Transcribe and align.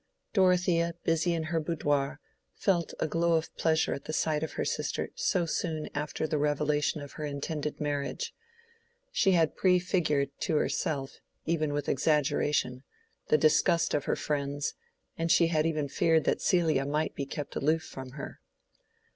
Dorothea, 0.33 0.95
busy 1.03 1.35
in 1.35 1.43
her 1.53 1.59
boudoir, 1.59 2.19
felt 2.55 2.95
a 2.99 3.07
glow 3.07 3.33
of 3.33 3.55
pleasure 3.55 3.93
at 3.93 4.05
the 4.05 4.13
sight 4.13 4.41
of 4.41 4.53
her 4.53 4.65
sister 4.65 5.11
so 5.13 5.45
soon 5.45 5.91
after 5.93 6.25
the 6.25 6.39
revelation 6.39 7.01
of 7.01 7.11
her 7.11 7.23
intended 7.23 7.79
marriage. 7.79 8.33
She 9.11 9.33
had 9.33 9.55
prefigured 9.55 10.31
to 10.39 10.55
herself, 10.55 11.19
even 11.45 11.71
with 11.71 11.87
exaggeration, 11.87 12.81
the 13.27 13.37
disgust 13.37 13.93
of 13.93 14.05
her 14.05 14.15
friends, 14.15 14.73
and 15.19 15.29
she 15.31 15.49
had 15.49 15.67
even 15.67 15.87
feared 15.87 16.23
that 16.23 16.41
Celia 16.41 16.87
might 16.87 17.13
be 17.13 17.27
kept 17.27 17.55
aloof 17.55 17.83
from 17.83 18.13
her. 18.13 18.39